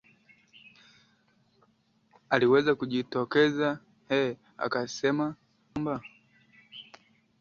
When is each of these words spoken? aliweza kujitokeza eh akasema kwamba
aliweza 2.29 2.75
kujitokeza 2.75 3.79
eh 4.09 4.35
akasema 4.57 5.35
kwamba 5.73 6.01